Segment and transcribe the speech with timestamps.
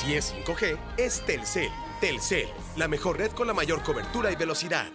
[0.00, 1.68] Si es 5G, es Telcel.
[2.00, 2.46] Telcel,
[2.78, 4.86] la mejor red con la mayor cobertura y velocidad.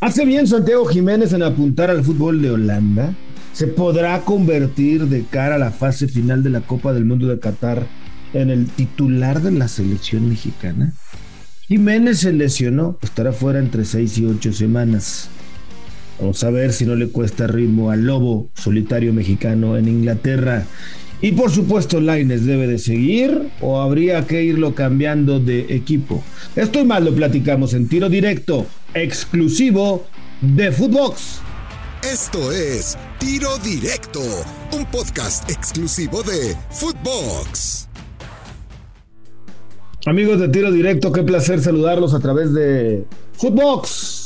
[0.00, 3.14] ¿Hace bien Santiago Jiménez en apuntar al fútbol de Holanda?
[3.52, 7.38] ¿Se podrá convertir de cara a la fase final de la Copa del Mundo de
[7.38, 7.86] Qatar
[8.32, 10.94] en el titular de la selección mexicana?
[11.66, 15.28] Jiménez se lesionó, estará fuera entre 6 y 8 semanas.
[16.20, 20.64] Vamos a ver si no le cuesta ritmo al lobo solitario mexicano en Inglaterra.
[21.20, 26.22] Y por supuesto, Laines debe de seguir o habría que irlo cambiando de equipo.
[26.56, 30.06] Esto y más lo platicamos en tiro directo, exclusivo
[30.40, 31.40] de Footbox.
[32.04, 34.20] Esto es Tiro Directo,
[34.72, 37.88] un podcast exclusivo de Footbox.
[40.06, 44.17] Amigos de Tiro Directo, qué placer saludarlos a través de Footbox.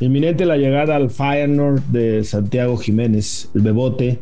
[0.00, 4.20] Inminente la llegada al Feyenoord de Santiago Jiménez, el bebote,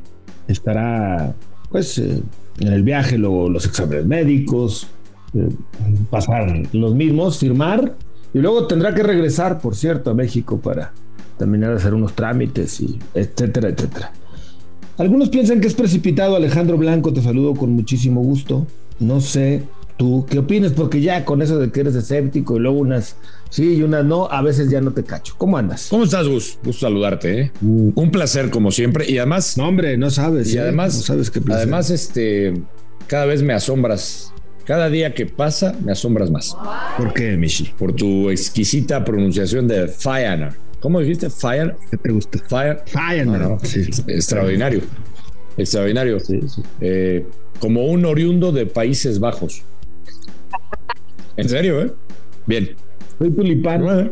[0.48, 1.34] estará
[1.70, 2.20] pues eh,
[2.58, 4.88] en el viaje luego los exámenes médicos,
[5.34, 5.48] eh,
[6.10, 7.94] pasar los mismos, firmar
[8.34, 10.92] y luego tendrá que regresar, por cierto, a México para
[11.38, 14.12] terminar de hacer unos trámites y etcétera, etcétera.
[14.98, 16.34] Algunos piensan que es precipitado.
[16.34, 18.66] Alejandro Blanco, te saludo con muchísimo gusto.
[18.98, 19.62] No sé
[19.98, 23.16] tú qué opinas, porque ya con eso de que eres escéptico y luego unas
[23.50, 25.34] sí y unas no, a veces ya no te cacho.
[25.36, 25.88] ¿Cómo andas?
[25.90, 26.58] ¿Cómo estás, Gus?
[26.64, 27.52] Gusto saludarte, ¿eh?
[27.60, 27.90] Mm.
[27.94, 30.52] Un placer como siempre y además No, hombre, no sabes.
[30.54, 30.60] y ¿eh?
[30.60, 31.62] además no sabes qué placer.
[31.64, 32.54] además este
[33.06, 34.32] cada vez me asombras.
[34.64, 36.54] Cada día que pasa me asombras más
[36.98, 37.72] ¿Por qué, Michi?
[37.78, 40.54] por tu exquisita pronunciación de Feyenoord.
[40.80, 41.28] ¿Cómo dijiste?
[41.30, 42.38] Fire ¿Qué te gusta?
[42.48, 43.80] Fire Feyenoord, No, no, sí.
[44.06, 44.82] Extraordinario.
[45.56, 46.20] Extraordinario.
[46.20, 46.62] Sí, sí.
[46.80, 47.26] Eh,
[47.58, 49.62] como un oriundo de Países Bajos.
[51.38, 51.92] En serio, ¿eh?
[52.46, 52.74] Bien.
[53.18, 53.82] Soy tulipán.
[53.82, 54.10] Bueno,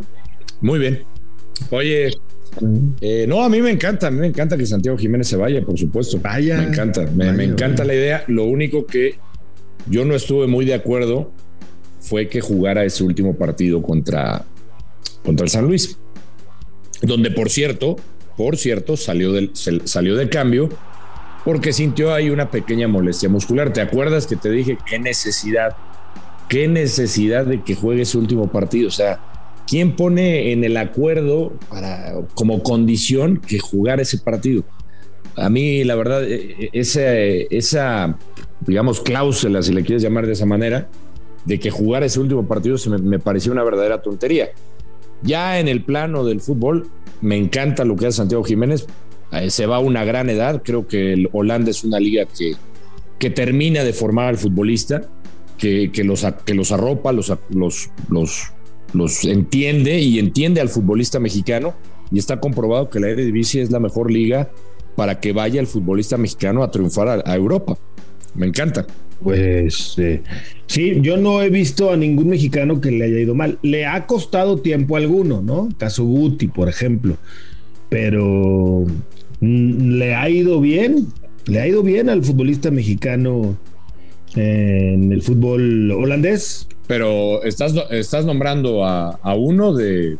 [0.61, 1.03] Muy bien.
[1.71, 2.11] Oye,
[3.01, 5.61] eh, no, a mí me encanta, a mí me encanta que Santiago Jiménez se vaya,
[5.63, 6.19] por supuesto.
[6.21, 6.57] Vaya.
[6.59, 7.93] Me encanta, me, Vaya, me encanta vaya.
[7.93, 8.25] la idea.
[8.29, 9.17] Lo único que
[9.89, 11.33] yo no estuve muy de acuerdo
[12.01, 14.45] fue que jugara ese último partido contra,
[15.25, 15.99] contra el San Luis,
[17.03, 17.97] donde por cierto,
[18.37, 20.69] por cierto, salió del, se- salió de cambio
[21.45, 23.73] porque sintió ahí una pequeña molestia muscular.
[23.73, 25.77] ¿Te acuerdas que te dije qué necesidad,
[26.49, 28.89] qué necesidad de que juegue ese último partido?
[28.89, 29.21] O sea,
[29.67, 34.65] ¿quién pone en el acuerdo para, como condición que jugar ese partido?
[35.37, 38.19] A mí, la verdad, eh, esa, esa,
[38.61, 40.89] digamos, cláusula, si le quieres llamar de esa manera,
[41.45, 44.51] de que jugar ese último partido se me, me pareció una verdadera tontería.
[45.23, 46.89] Ya en el plano del fútbol,
[47.21, 48.87] me encanta lo que hace Santiago Jiménez.
[49.33, 50.63] Eh, se va a una gran edad.
[50.65, 52.55] Creo que el Holanda es una liga que,
[53.19, 55.03] que termina de formar al futbolista,
[55.59, 57.91] que, los, que los arropa, los, los,
[58.93, 61.75] los, entiende y entiende al futbolista mexicano.
[62.11, 64.51] Y está comprobado que la Eredivisie es la mejor liga
[64.95, 67.77] para que vaya el futbolista mexicano a triunfar a, Europa.
[68.35, 68.87] Me encanta.
[69.23, 70.23] Pues eh,
[70.67, 73.59] sí, yo no he visto a ningún mexicano que le haya ido mal.
[73.63, 75.69] Le ha costado tiempo alguno, ¿no?
[75.79, 77.17] Caso Guti, por ejemplo.
[77.89, 78.85] Pero
[79.41, 81.09] mm, le ha ido bien.
[81.47, 83.57] Le ha ido bien al futbolista mexicano
[84.37, 86.69] en el fútbol holandés.
[86.87, 90.19] Pero estás, estás nombrando a, a uno de,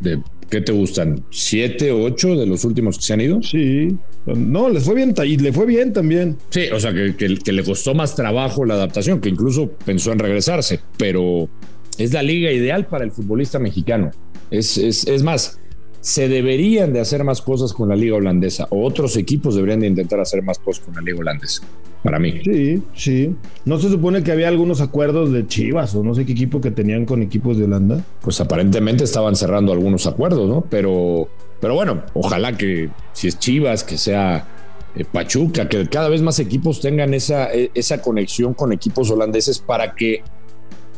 [0.00, 0.20] de,
[0.50, 1.24] ¿qué te gustan?
[1.30, 3.42] ¿Siete, ocho de los últimos que se han ido?
[3.42, 3.96] Sí.
[4.26, 6.36] No, les fue bien y le fue bien también.
[6.50, 10.12] Sí, o sea, que, que- que le costó más trabajo la adaptación, que incluso pensó
[10.12, 11.48] en regresarse, pero
[11.96, 14.10] es la liga ideal para el futbolista mexicano.
[14.50, 15.58] Es, es, es más,
[16.00, 19.86] se deberían de hacer más cosas con la liga holandesa, o otros equipos deberían de
[19.86, 21.62] intentar hacer más cosas con la liga holandesa,
[22.06, 22.40] para mí.
[22.44, 23.36] Sí, sí.
[23.64, 26.70] ¿No se supone que había algunos acuerdos de Chivas o no sé qué equipo que
[26.70, 28.04] tenían con equipos de Holanda?
[28.20, 30.64] Pues aparentemente estaban cerrando algunos acuerdos, ¿no?
[30.70, 31.28] Pero,
[31.60, 34.46] pero bueno, ojalá que si es Chivas, que sea
[34.94, 39.58] eh, Pachuca, que cada vez más equipos tengan esa, eh, esa conexión con equipos holandeses
[39.58, 40.22] para que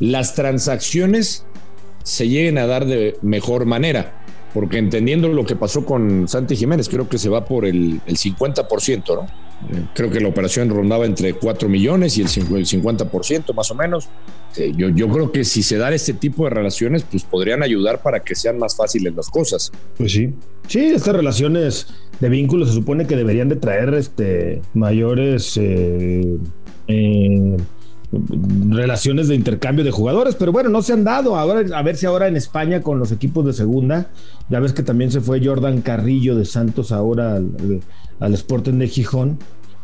[0.01, 1.47] las transacciones
[2.03, 4.23] se lleguen a dar de mejor manera.
[4.53, 8.17] Porque entendiendo lo que pasó con Santi Jiménez, creo que se va por el, el
[8.19, 9.48] 50%, ¿no?
[9.73, 13.71] Eh, Creo que la operación rondaba entre 4 millones y el 5 el 50% más
[13.71, 14.09] o menos.
[14.57, 18.01] Eh, Yo, yo creo que si se dan este tipo de relaciones, pues podrían ayudar
[18.03, 19.73] para que sean más fáciles las cosas.
[19.97, 20.33] Pues sí.
[20.69, 21.87] Sí, estas relaciones
[22.21, 26.37] de vínculos se supone que deberían de traer este mayores eh,
[28.71, 31.37] relaciones de intercambio de jugadores, pero bueno, no se han dado.
[31.37, 34.11] Ahora, a ver si ahora en España con los equipos de segunda,
[34.49, 37.81] ya ves que también se fue Jordan Carrillo de Santos ahora al,
[38.21, 39.39] al Sporting de Gijón.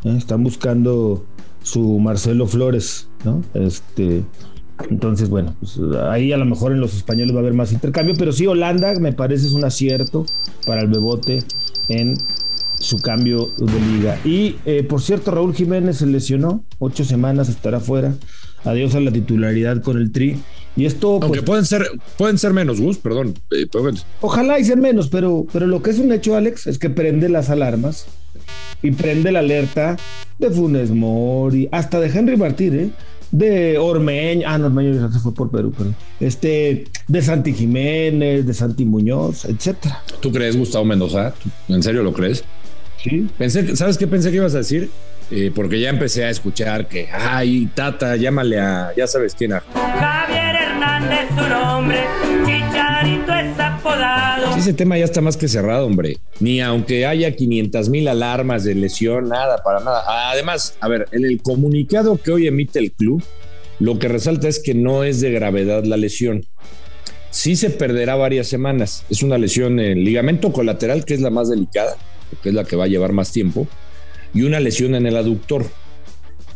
[0.05, 0.15] ¿Eh?
[0.17, 1.25] Están buscando
[1.63, 3.43] su Marcelo Flores, ¿no?
[3.55, 4.23] Este.
[4.91, 5.79] Entonces, bueno, pues
[6.11, 8.99] ahí a lo mejor en los españoles va a haber más intercambio, pero sí, Holanda
[8.99, 10.27] me parece es un acierto
[10.67, 11.45] para el Bebote
[11.89, 12.17] en
[12.79, 14.19] su cambio de liga.
[14.25, 18.15] Y eh, por cierto, Raúl Jiménez se lesionó, ocho semanas estará fuera.
[18.65, 20.39] adiós a la titularidad con el Tri.
[20.77, 21.21] Y esto.
[21.23, 21.87] Aunque pues, pueden ser,
[22.19, 23.35] pueden ser menos, Gus, perdón.
[23.53, 23.69] eh,
[24.21, 27.29] Ojalá y sean menos, pero, pero lo que es un hecho, Alex, es que prende
[27.29, 28.07] las alarmas
[28.85, 29.97] y prende la alerta
[30.39, 32.91] de Funes Mori, hasta de Henry Martín, ¿eh?
[33.31, 38.47] de Ormeño, ah, no, Ormeño ya se fue por Perú, pero este, de Santi Jiménez,
[38.47, 40.03] de Santi Muñoz, etcétera.
[40.21, 41.33] ¿Tú crees, Gustavo Mendoza?
[41.69, 42.45] ¿En serio lo crees?
[43.03, 43.27] Sí.
[43.39, 44.91] Pensé, ¿Sabes qué pensé que ibas a decir?
[45.31, 49.63] Eh, porque ya empecé a escuchar que, ay, Tata, llámale a, ya sabes quién, a
[49.73, 52.05] Javier Hernández su nombre,
[52.45, 54.24] Chicharito es apodado.
[54.65, 56.17] Ese tema ya está más que cerrado, hombre.
[56.41, 60.31] Ni aunque haya 500 mil alarmas de lesión, nada, para nada.
[60.31, 63.23] Además, a ver, en el comunicado que hoy emite el club,
[63.79, 66.47] lo que resalta es que no es de gravedad la lesión.
[67.29, 69.05] Sí se perderá varias semanas.
[69.11, 71.99] Es una lesión en ligamento colateral, que es la más delicada,
[72.43, 73.69] que es la que va a llevar más tiempo,
[74.33, 75.67] y una lesión en el aductor,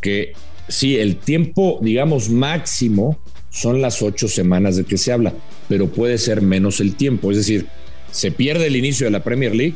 [0.00, 0.32] que
[0.66, 3.18] sí, el tiempo, digamos, máximo
[3.50, 5.34] son las ocho semanas de que se habla,
[5.68, 7.30] pero puede ser menos el tiempo.
[7.30, 7.66] Es decir,
[8.10, 9.74] se pierde el inicio de la Premier League,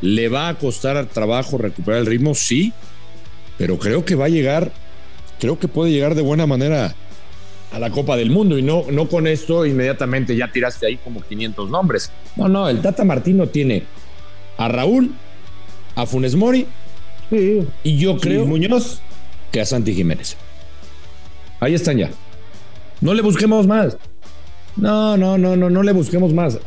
[0.00, 2.72] le va a costar trabajo recuperar el ritmo, sí,
[3.56, 4.70] pero creo que va a llegar,
[5.40, 6.94] creo que puede llegar de buena manera
[7.72, 11.20] a la Copa del Mundo y no, no con esto inmediatamente ya tiraste ahí como
[11.22, 12.10] 500 nombres.
[12.36, 13.84] No, no, el Tata Martino tiene
[14.56, 15.12] a Raúl,
[15.94, 16.66] a Funes Mori
[17.30, 17.60] Sí.
[17.84, 19.00] y yo creo Sí, Muñoz.
[19.52, 20.36] que a Santi Jiménez.
[21.60, 22.10] Ahí están ya.
[23.02, 23.98] No le busquemos más.
[24.76, 26.58] No, no, no, no, no le busquemos más.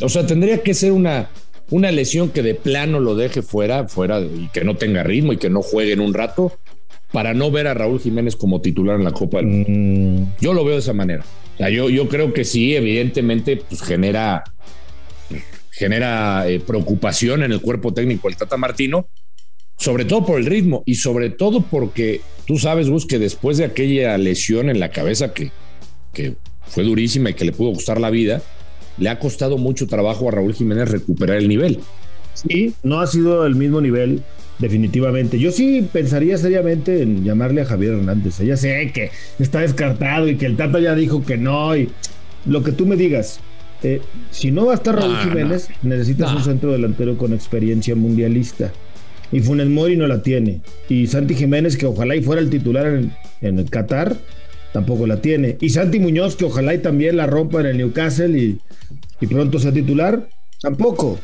[0.00, 1.30] O sea, tendría que ser una,
[1.70, 5.36] una lesión que de plano lo deje fuera, fuera y que no tenga ritmo y
[5.36, 6.52] que no juegue en un rato
[7.12, 9.68] para no ver a Raúl Jiménez como titular en la Copa del Mundo.
[9.68, 11.24] Mm, Yo lo veo de esa manera.
[11.54, 14.44] O sea, yo, yo creo que sí, evidentemente, pues genera,
[15.72, 19.08] genera eh, preocupación en el cuerpo técnico el Tata Martino,
[19.76, 23.64] sobre todo por el ritmo y sobre todo porque tú sabes, Gus, que después de
[23.64, 25.50] aquella lesión en la cabeza que,
[26.12, 26.34] que
[26.66, 28.42] fue durísima y que le pudo costar la vida,
[29.00, 31.80] le ha costado mucho trabajo a Raúl Jiménez recuperar el nivel.
[32.34, 34.22] Sí, no ha sido el mismo nivel,
[34.60, 35.38] definitivamente.
[35.38, 38.38] Yo sí pensaría seriamente en llamarle a Javier Hernández.
[38.38, 41.76] Ya sé que está descartado y que el Tata ya dijo que no.
[41.76, 41.88] Y
[42.46, 43.40] lo que tú me digas,
[43.82, 44.00] eh,
[44.30, 46.38] si no va a estar Raúl No, Jiménez, necesitas No.
[46.38, 48.72] un centro delantero con experiencia mundialista.
[49.32, 50.60] Y Funes Mori no la tiene.
[50.88, 54.16] Y Santi Jiménez, que ojalá y fuera el titular en, en el Qatar,
[54.72, 55.56] tampoco la tiene.
[55.60, 58.58] Y Santi Muñoz, que ojalá y también la rompa en el Newcastle y,
[59.20, 60.28] y pronto sea titular,
[60.60, 61.18] tampoco.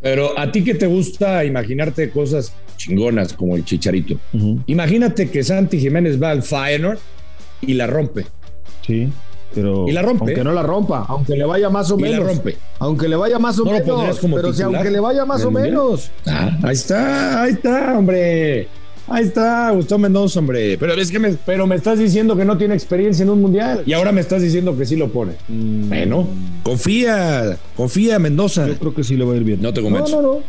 [0.00, 4.18] Pero a ti que te gusta imaginarte cosas chingonas como el chicharito.
[4.66, 6.98] Imagínate que Santi Jiménez va al Feyenoord
[7.62, 8.26] y la rompe.
[8.86, 9.08] Sí,
[9.54, 10.24] pero Y la rompe.
[10.26, 12.26] aunque no la rompa, aunque le vaya más o Y la menos.
[12.26, 12.56] rompe.
[12.80, 14.18] Aunque le vaya más o ¿No menos.
[14.18, 16.10] como pero si aunque le vaya más o menos.
[16.26, 18.68] Ah, ahí está, ahí está, hombre.
[19.06, 20.78] Ahí está, Gustavo Mendoza, hombre.
[20.78, 23.82] Pero es que me, pero me estás diciendo que no tiene experiencia en un mundial.
[23.84, 25.32] Y ahora me estás diciendo que sí lo pone.
[25.48, 26.26] Bueno,
[26.62, 28.66] confía, confía, Mendoza.
[28.68, 29.60] Yo creo que sí le va a ir bien.
[29.62, 30.22] No te No, convenzo.
[30.22, 30.40] no, no.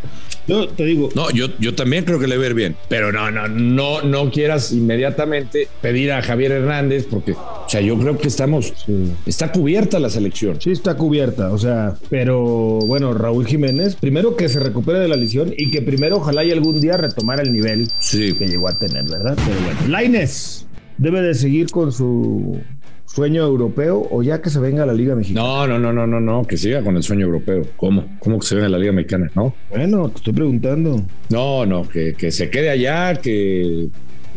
[0.48, 2.76] Yo te digo, No, yo, yo también creo que le va a ir bien.
[2.88, 7.98] Pero no, no, no, no quieras inmediatamente pedir a Javier Hernández, porque, o sea, yo
[7.98, 9.12] creo que estamos, Sí.
[9.26, 10.62] está cubierta la selección.
[10.62, 15.16] sí está cubierta, o sea, pero bueno, Raúl Jiménez, primero que se recupere de la
[15.16, 18.34] lesión y que primero ojalá y algún día retomara el nivel Sí.
[18.34, 19.36] que llegó a tener, ¿verdad?
[19.46, 20.68] Pero bueno, Laines
[20.98, 22.60] debe de seguir con su
[23.06, 25.46] sueño europeo o ya que se venga a la Liga Mexicana.
[25.46, 27.64] No, no, no, no, no, no, que siga con el sueño europeo.
[27.78, 28.06] ¿Cómo?
[28.20, 29.32] ¿Cómo que se ve en la Liga Mexicana?
[29.36, 29.56] No.
[29.70, 31.02] Bueno, te estoy preguntando.
[31.30, 33.88] No, no, que, que se quede allá, que,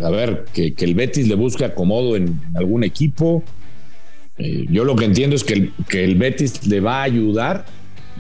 [0.02, 3.42] a ver, que, que el Betis le busque acomodo en algún equipo.
[4.37, 7.64] Eh, yo lo que entiendo es que el, que el Betis le va a ayudar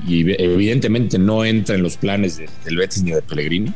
[0.06, 3.72] y evidentemente no entra en los planes de- del Betis ni de Pellegrini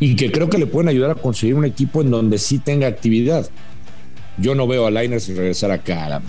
[0.00, 2.86] y que creo que le pueden ayudar a conseguir un equipo en donde sí tenga
[2.86, 3.48] actividad.
[4.40, 6.22] Yo no veo a Liners regresar acá a, la-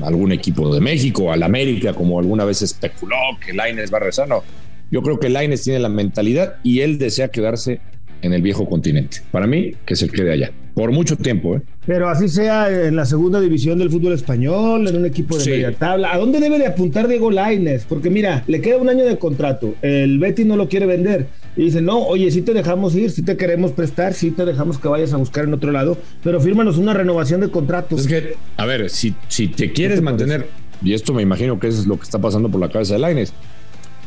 [0.00, 4.00] a algún equipo de México, al América, como alguna vez especuló que Liners va a
[4.00, 4.28] regresar.
[4.28, 4.42] No,
[4.90, 7.80] yo creo que Liners tiene la mentalidad y él desea quedarse
[8.22, 9.18] en el viejo continente.
[9.30, 10.50] Para mí, que se quede allá.
[10.74, 11.62] Por mucho tiempo, ¿eh?
[11.86, 15.50] Pero así sea en la segunda división del fútbol español, en un equipo de Sí.
[15.50, 16.12] media tabla.
[16.12, 17.84] ¿A dónde debe de apuntar Diego Laines?
[17.88, 19.74] Porque mira, le queda un año de contrato.
[19.82, 21.28] El Betis no lo quiere vender.
[21.56, 24.78] Y dice, no, oye, sí te dejamos ir, sí te queremos prestar, sí te dejamos
[24.78, 27.94] que vayas a buscar en otro lado, pero fírmanos una renovación de contrato.
[27.96, 30.48] Es que, a ver, si, si te quieres te mantener,
[30.82, 33.00] y esto me imagino que eso es lo que está pasando por la cabeza de
[33.00, 33.32] Laines,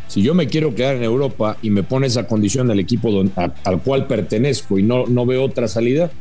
[0.09, 3.53] si yo me quiero quedar en Europa y me pone esa condición el equipo a-
[3.63, 6.11] al cual pertenezco y no, no veo otra salida,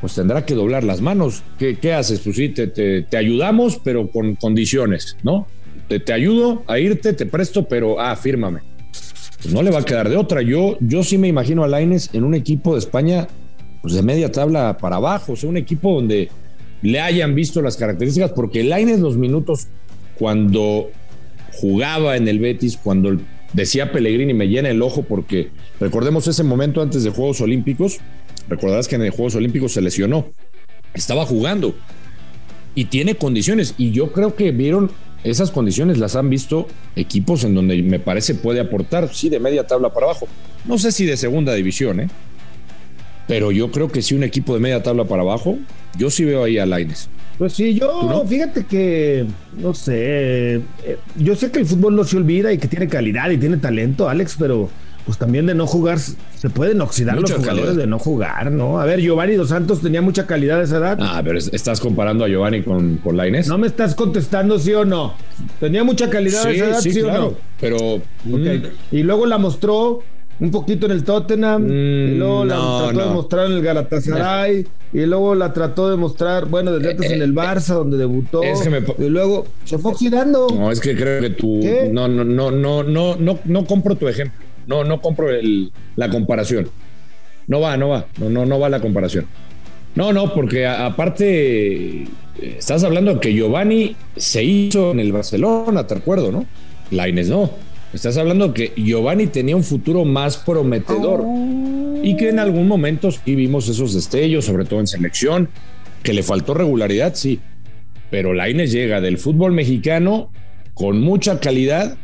[0.00, 1.42] pues tendrá que doblar las manos.
[1.58, 2.20] ¿Qué, qué haces?
[2.20, 5.46] Pues sí, te, te- te ayudamos, pero con condiciones, ¿no?
[5.88, 8.60] Te, te ayudo a irte, te presto, pero, ah, fírmame.
[9.42, 10.42] Pues no le va a quedar de otra.
[10.42, 13.26] Yo, yo sí me imagino a Laines en un equipo de España,
[13.82, 16.28] pues de media tabla para abajo, o sea, un equipo donde
[16.82, 19.68] le hayan visto las características, porque Laines los minutos
[20.18, 20.90] cuando
[21.52, 23.16] jugaba en el Betis, cuando
[23.52, 27.98] decía Pellegrini me llena el ojo, porque recordemos ese momento antes de Juegos Olímpicos,
[28.48, 30.26] recordarás que en el Juegos Olímpicos se lesionó,
[30.94, 31.74] estaba jugando
[32.74, 34.90] y tiene condiciones, y yo creo que vieron
[35.24, 39.66] esas condiciones las han visto equipos en donde me parece puede aportar, sí, de media
[39.66, 40.28] tabla para abajo.
[40.64, 42.08] No sé si de segunda división, ¿eh?
[43.26, 45.56] Pero yo creo que sí, un equipo de media tabla para abajo,
[45.96, 47.08] yo sí veo ahí a Laines.
[47.38, 49.24] Pues sí, yo, fíjate que,
[49.56, 50.62] no sé, eh,
[51.16, 54.08] yo sé que el fútbol no se olvida y que tiene calidad y tiene talento,
[54.08, 54.68] Alex, pero
[55.06, 58.80] pues también de no jugar, se pueden oxidar los jugadores de no jugar, ¿no?
[58.80, 60.98] A ver, Giovanni Dos Santos tenía mucha calidad a esa edad.
[61.00, 63.48] Ah, pero estás comparando a Giovanni con, con Lainez.
[63.48, 65.14] No me estás contestando sí o no.
[65.58, 67.34] Tenía mucha calidad a esa edad, sí, o no.
[67.60, 68.00] Pero.
[68.24, 68.46] Mm.
[68.92, 70.02] Y luego la mostró
[70.40, 74.66] un poquito en el Tottenham, y luego la mm, trató de mostrar en el Galatasaray,
[74.92, 79.08] y luego la trató de mostrar, bueno, desde antes en el Barça, donde debutó, y
[79.08, 80.48] luego se fue oxidando.
[80.48, 81.60] No, es que creo que tú,
[81.92, 84.49] no, no, no, no, no, no, no compro tu ejemplo.
[84.66, 86.68] No, no compro el, la comparación.
[87.46, 89.26] No va, no va, no, no, no va la comparación.
[89.94, 92.06] No, no, porque aparte
[92.40, 96.46] estás hablando que Giovanni se hizo en el Barcelona, te acuerdo, ¿no?
[96.90, 97.50] Laines no.
[97.92, 101.24] Estás hablando que Giovanni tenía un futuro más prometedor
[102.04, 105.48] y que en algún momento sí vimos esos destellos, sobre todo en selección,
[106.04, 107.40] que le faltó regularidad, sí.
[108.10, 110.30] Pero Laines llega del fútbol mexicano
[110.74, 111.96] con mucha calidad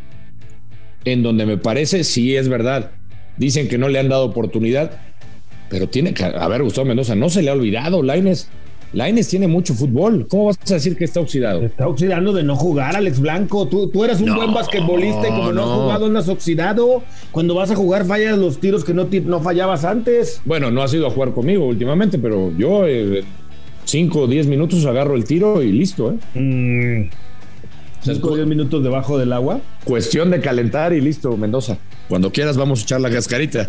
[1.07, 2.91] en donde me parece, sí es verdad,
[3.39, 4.91] dicen que no le han dado oportunidad,
[5.71, 8.49] pero tiene que, a ver, Gustavo Mendoza, no se le ha olvidado, Laines.
[8.93, 10.27] Laines tiene mucho fútbol.
[10.29, 11.63] ¿Cómo vas a decir que está oxidado?
[11.63, 13.67] Está oxidando de no jugar, Alex Blanco.
[13.67, 17.03] Tú, tú eres un buen basquetbolista y como no, has jugado, no has oxidado.
[17.31, 20.41] Cuando vas a jugar, fallas los tiros que no, no fallabas antes.
[20.45, 22.85] Bueno, no has ido a jugar conmigo últimamente, pero yo
[23.85, 26.39] 5 o 10 minutos agarro el tiro y listo, ¿eh?
[26.39, 27.11] Mm.
[28.07, 29.61] 5 o 10 minutos debajo del agua.
[29.85, 31.77] Cuestión de calentar y listo, Mendoza.
[32.09, 33.67] Cuando quieras vamos a echar la cascarita.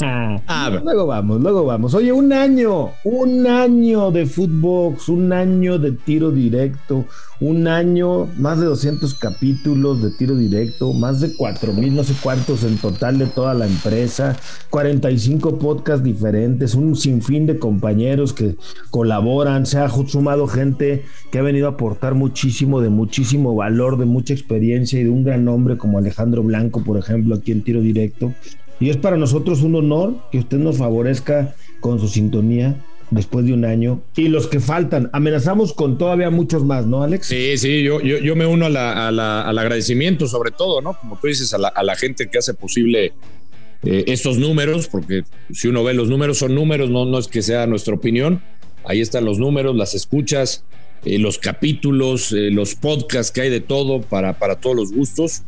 [0.46, 1.94] ah, luego vamos, luego vamos.
[1.94, 7.06] Oye, un año, un año de fútbol, un año de tiro directo,
[7.42, 12.14] un año, más de 200 capítulos de tiro directo, más de 4 mil, no sé
[12.22, 14.36] cuántos en total de toda la empresa,
[14.70, 18.54] 45 podcasts diferentes, un sinfín de compañeros que
[18.90, 24.04] colaboran, se ha sumado gente que ha venido a aportar muchísimo, de muchísimo valor, de
[24.04, 27.80] mucha experiencia y de un gran nombre como Alejandro Blanco, por ejemplo, aquí en tiro
[27.80, 28.32] directo.
[28.80, 32.76] Y es para nosotros un honor que usted nos favorezca con su sintonía
[33.10, 34.02] después de un año.
[34.16, 37.26] Y los que faltan, amenazamos con todavía muchos más, ¿no, Alex?
[37.26, 38.78] Sí, sí, yo, yo, me uno al
[39.58, 40.98] agradecimiento, sobre todo, ¿no?
[40.98, 43.12] Como tú dices, a la, gente que hace posible
[43.84, 47.42] eh, estos números, porque si uno ve los números, son números, no, no es que
[47.42, 48.42] sea nuestra opinión.
[48.84, 50.64] Ahí están los números, las escuchas,
[51.04, 55.42] eh, los capítulos, eh, los podcasts que hay de todo para, para todos los gustos.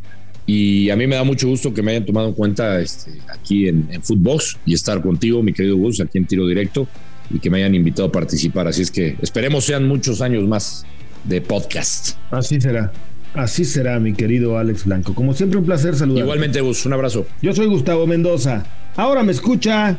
[0.47, 3.69] Y a mí me da mucho gusto que me hayan tomado en cuenta este, aquí
[3.69, 6.87] en, en Footbox y estar contigo, mi querido Gus, aquí en Tiro Directo
[7.31, 8.69] y que me hayan invitado a participar.
[8.69, 10.85] Así es que esperemos sean muchos años más
[11.25, 12.17] de podcast.
[12.31, 12.93] Así será.
[13.35, 15.15] Así será, mi querido Alex Blanco.
[15.15, 16.23] Como siempre, un placer saludar.
[16.23, 17.27] Igualmente, Gus, un abrazo.
[17.43, 18.65] Yo soy Gustavo Mendoza.
[18.97, 19.99] Ahora me escucha.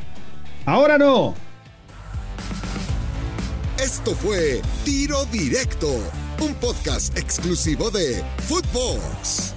[0.66, 1.36] Ahora no.
[3.78, 6.02] Esto fue Tiro Directo,
[6.40, 9.54] un podcast exclusivo de Footbox.